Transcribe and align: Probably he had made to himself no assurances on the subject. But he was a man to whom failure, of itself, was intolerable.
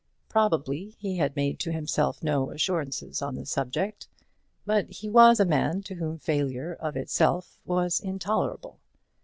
Probably 0.29 0.95
he 0.97 1.17
had 1.17 1.35
made 1.35 1.59
to 1.59 1.71
himself 1.71 2.23
no 2.23 2.49
assurances 2.49 3.21
on 3.21 3.35
the 3.35 3.45
subject. 3.45 4.07
But 4.65 4.89
he 4.89 5.07
was 5.07 5.39
a 5.39 5.45
man 5.45 5.83
to 5.83 5.93
whom 5.93 6.17
failure, 6.17 6.73
of 6.73 6.97
itself, 6.97 7.59
was 7.65 7.99
intolerable. 7.99 8.79